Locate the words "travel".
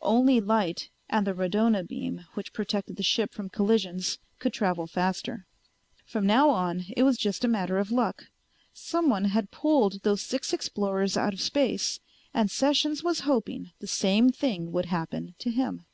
4.54-4.86